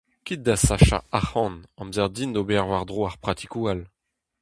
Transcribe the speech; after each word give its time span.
Kit 0.25 0.37
da 0.45 0.55
sachañ 0.65 1.01
arc'hant 1.17 1.57
amzer 1.81 2.09
din 2.15 2.37
ober 2.41 2.63
war-dro 2.69 3.01
ar 3.09 3.17
pratikoù 3.23 3.65
all. 3.71 3.81